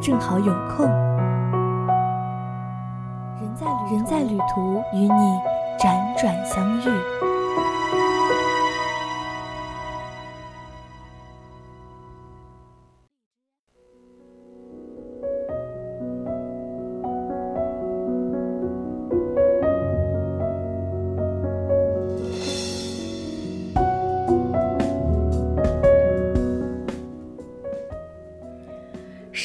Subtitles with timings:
[0.00, 0.86] 正好有空。
[3.40, 5.40] 人在人在旅途，与你
[5.78, 7.35] 辗转相遇。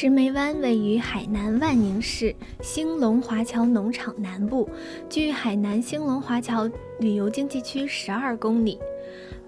[0.02, 4.68] 石梅湾位于海南万宁市兴隆华侨农场南部，
[5.08, 6.68] 距海南兴隆华侨
[6.98, 8.80] 旅游经济区十二公里。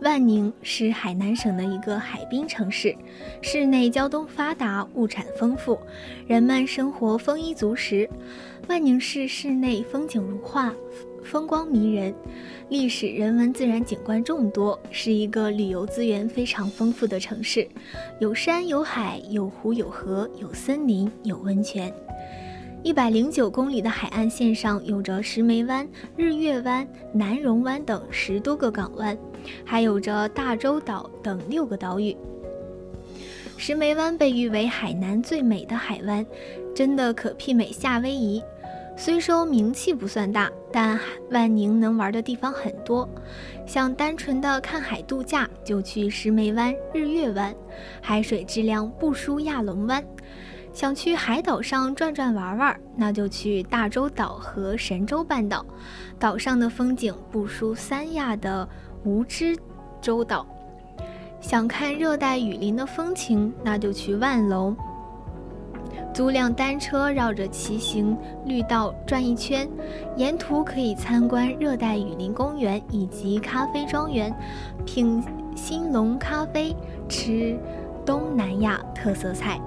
[0.00, 2.94] 万宁是海南省的一个海滨城市，
[3.42, 5.76] 市内交通发达，物产丰富，
[6.24, 8.08] 人们生活丰衣足食。
[8.68, 10.72] 万宁市市内风景如画。
[11.24, 12.14] 风光迷人，
[12.68, 17.66] 历史、人文、自然景观众多，是一个旅游资源非常丰富的城市。
[18.20, 21.92] 有山有海，有湖有河，有森林，有温泉。
[22.82, 29.16] 一百零九公里的海岸线上，有着石梅湾、日月湾、南榕湾等十多个港湾，
[29.64, 32.14] 还有着大洲岛等六个岛屿。
[33.56, 36.24] 石梅湾被誉为海南最美的海湾，
[36.74, 38.42] 真的可媲美夏威夷。
[38.96, 40.98] 虽说名气不算大，但
[41.30, 43.08] 万宁能玩的地方很多。
[43.66, 47.54] 想单纯的看海度假，就去石梅湾、日月湾，
[48.00, 50.02] 海水质量不输亚龙湾。
[50.72, 55.64] 想去海岛上转转玩玩，那就去大洲岛和神州半岛，
[56.18, 58.68] 岛上的风景不输三亚的
[59.04, 59.56] 蜈支
[60.00, 60.46] 洲岛。
[61.40, 64.74] 想看热带雨林的风情，那就去万隆。
[66.14, 68.16] 租辆单车绕着骑行
[68.46, 69.68] 绿道转一圈，
[70.16, 74.32] 沿途可以参观热带雨林公园以及咖啡庄园，
[74.86, 75.20] 品
[75.56, 76.74] 新隆咖啡，
[77.08, 77.58] 吃
[78.06, 79.60] 东南亚特色菜。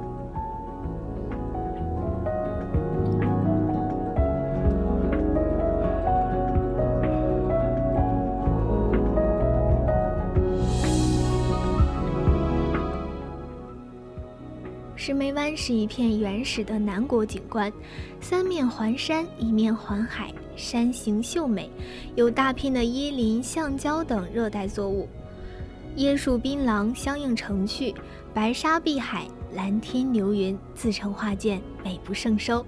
[15.00, 17.72] 石梅湾是一片原始的南国景观，
[18.20, 21.70] 三面环山，一面环海，山形秀美，
[22.16, 25.08] 有大片的椰林、橡胶等热带作物，
[25.98, 27.94] 椰树槟榔相映成趣，
[28.34, 32.66] 白沙碧海，蓝天流云，自成画卷，美不胜收。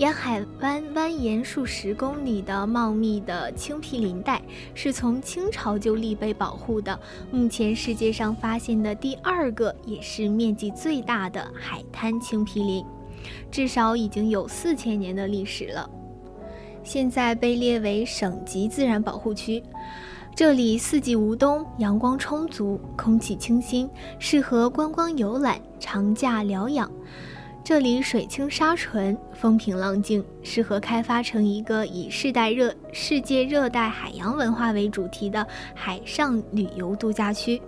[0.00, 4.40] 沿海湾蜿蜒数十公里的茂密的青皮林带，
[4.72, 6.98] 是从清朝就立被保护的。
[7.30, 12.82] 目前世界上发现的第二个，也是面积最大的海滩青皮林，
[13.50, 15.90] 至少已经有四千年的历史了。
[16.82, 19.62] 现在被列为省级自然保护区。
[20.34, 23.86] 这里四季无冬，阳光充足，空气清新，
[24.18, 26.90] 适合观光游览、长假疗养。
[27.62, 37.62] 这里水清沙纯，风平浪静，适合开发成一个以世代热世界热带海洋文化为主题的海上旅游度假区。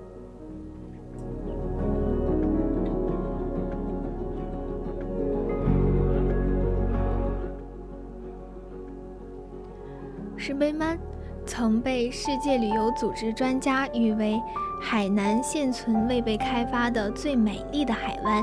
[10.36, 10.98] 石碑湾
[11.46, 14.40] 曾被世界旅游组织专家誉为
[14.80, 18.42] 海南现存未被开发的最美丽的海湾。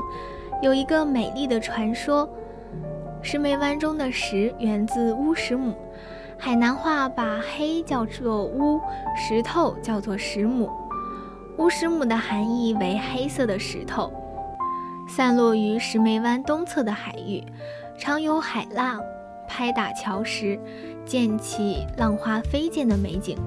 [0.62, 2.28] 有一个美丽的传说，
[3.22, 5.74] 石梅湾中的石源自乌石母，
[6.36, 8.78] 海南话把黑叫做乌，
[9.16, 10.70] 石头叫做石母。
[11.56, 14.12] 乌石母的含义为黑色的石头，
[15.08, 17.42] 散落于石梅湾东侧的海域，
[17.98, 19.00] 常有海浪
[19.48, 20.60] 拍打礁石，
[21.06, 23.38] 溅起浪花飞溅的美景。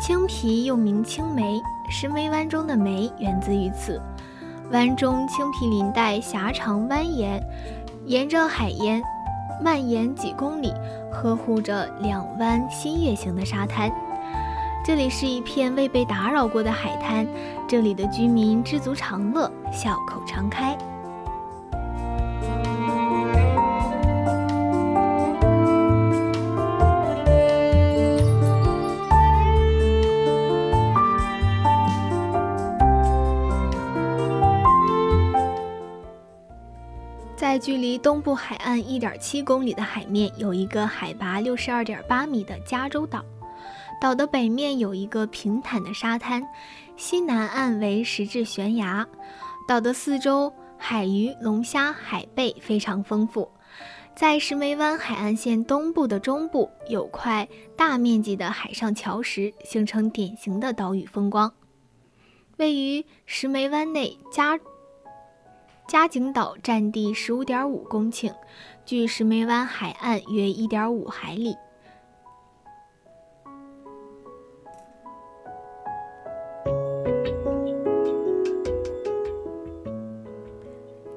[0.00, 4.00] 青皮又名青梅，石梅湾中的梅源自于此。
[4.74, 7.40] 湾中青皮林带狭长蜿蜒，
[8.06, 9.00] 沿着海沿
[9.62, 10.74] 蔓延几公里，
[11.12, 13.88] 呵护着两湾新月形的沙滩。
[14.84, 17.24] 这里是一片未被打扰过的海滩，
[17.68, 20.76] 这里的居民知足常乐，笑口常开。
[37.54, 43.24] 在距离东部海岸一点七公里的海面，有一个海拔六十二点八米的加州岛。
[44.00, 46.44] 岛的北面有一个平坦的沙滩，
[46.96, 49.06] 西南岸为石质悬崖。
[49.68, 53.48] 岛的四周海鱼、龙虾、海贝非常丰富。
[54.16, 61.54] 在石梅湾海岸线东部的中部，有块大面积的海上礁石，形成典型的岛屿风光。
[62.56, 64.58] 位于石梅湾内加
[65.86, 68.32] 加景岛占地十五点五公顷，
[68.86, 71.54] 距石梅湾海岸约一点五海里。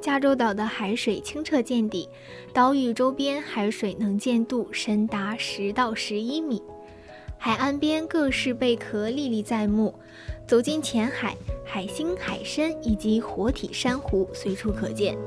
[0.01, 2.07] 加州岛的海水清澈见底，
[2.53, 6.61] 岛屿周边海水能见度深达十到十一米，
[7.37, 9.93] 海岸边各式贝壳历历在目。
[10.47, 11.35] 走进浅海，
[11.65, 15.17] 海星、海参以及活体珊瑚随处可见。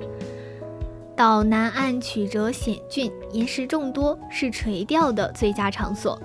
[1.14, 6.18] 岛南岸曲折险峻，岩石众多，是垂钓的最佳场所。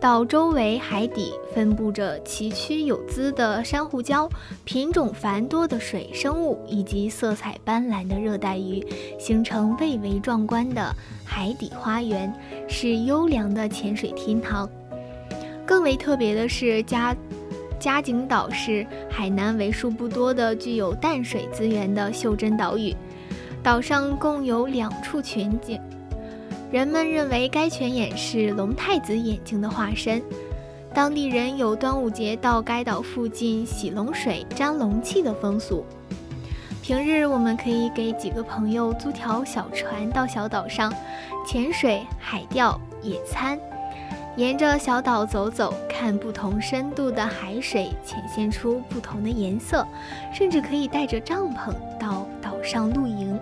[0.00, 4.30] 岛周围海底分布着崎岖有姿的珊瑚礁、
[4.64, 8.86] 品种繁多的水生物以及色彩斑斓的热带鱼，
[9.18, 10.94] 形成蔚为壮观的
[11.24, 12.32] 海底花园，
[12.68, 14.70] 是优良的潜水天堂。
[15.66, 17.14] 更为特别的是，加
[17.80, 22.94] 嘉景岛是海南为数不多的具有淡水资源的袖珍岛屿，
[23.62, 25.80] 岛上共有两处全景。
[26.70, 30.22] 人们认为该泉眼是龙太子眼睛的化身，
[30.92, 35.82] 当地人有端午节到该岛附近洗龙水、沾龙气的风俗。
[36.82, 40.92] 平日我们可以给几个朋友租条小船到小岛上
[41.46, 43.58] 潜水、海钓、野餐，
[44.36, 49.86] 沿着小岛走走，看不同深度的海水显现出不同的颜色，
[50.32, 53.38] 甚至可以带着帐篷到岛上露营。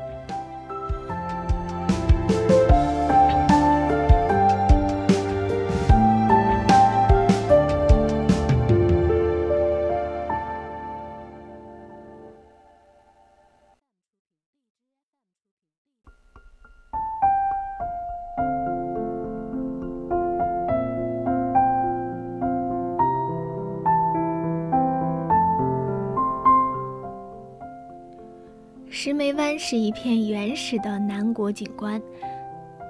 [29.00, 32.02] 石梅湾是一片原始的南国景观，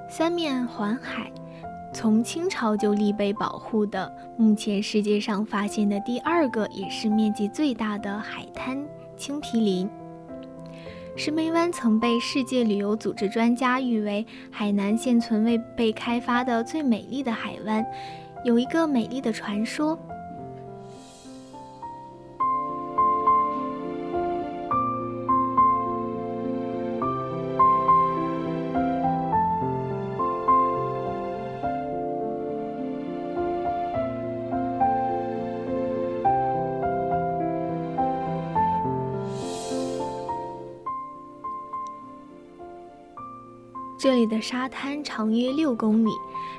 [0.08, 1.30] 三面环海，
[1.92, 8.82] 从清朝就立碑保护的，目前世界上发现的第二个也是面积最大的海滩
[9.18, 9.86] 青皮林。
[11.14, 17.84] 石梅湾曾被世界旅游组织专家誉为海南现存未被开发的最美丽的海湾，
[18.46, 19.98] 有一个美丽的传说。
[43.98, 46.10] 这里的沙滩长约六公里，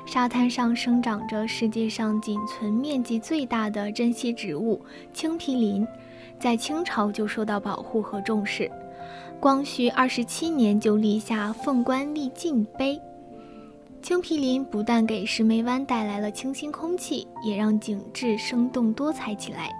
[0.04, 4.78] 沙滩上生长着世界上仅存面积最大的珍稀植物
[5.14, 5.86] 青皮林，
[6.38, 8.70] 在清朝就受到保护和重视。
[9.40, 13.00] 光绪二十七年就立下“凤冠丽晋”碑。
[14.02, 19.70] 青皮林不但给石梅湾带来了清新空气，也让景致生动多彩起来。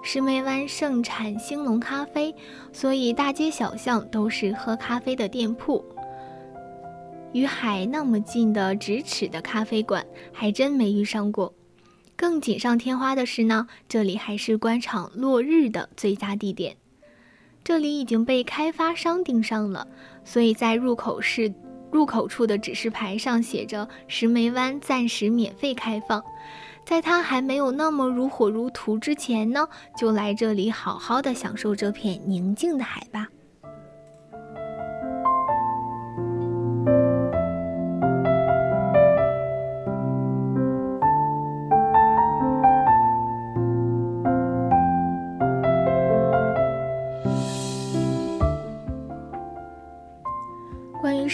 [0.00, 2.32] 石梅湾盛产兴隆咖啡，
[2.72, 5.84] 所以大街小巷都是喝咖啡的店铺。
[7.32, 11.52] 与海那么近的咫尺的咖啡馆，还真没遇上过。
[12.16, 16.76] 更锦上添花的是呢，这里还是观赏落日的最佳地点。
[17.62, 19.86] 这里已经被开发商盯上了，
[20.24, 21.52] 所以在入口是
[21.92, 26.22] 入口处的指示牌上写着“石梅湾暂时免费开放”。
[26.84, 29.68] 在它还没有那么如火如荼之前呢，
[29.98, 33.28] 就来这里好好的享受这片宁静的海吧。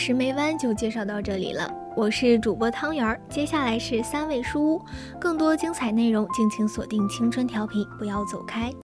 [0.06, 4.82] 石梅湾就介绍到这里了，我是主播汤圆儿，接下来是三味书屋，
[5.18, 8.70] 更多精彩内容敬请锁定青春调频，不要走开。